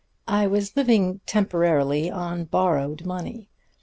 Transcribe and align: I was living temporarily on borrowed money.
I 0.27 0.47
was 0.47 0.75
living 0.75 1.19
temporarily 1.27 2.09
on 2.09 2.45
borrowed 2.45 3.05
money. 3.05 3.49